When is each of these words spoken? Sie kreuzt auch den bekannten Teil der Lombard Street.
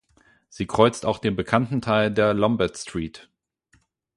Sie 0.49 0.65
kreuzt 0.65 1.05
auch 1.05 1.19
den 1.19 1.35
bekannten 1.35 1.79
Teil 1.79 2.09
der 2.11 2.33
Lombard 2.33 2.75
Street. 2.75 3.29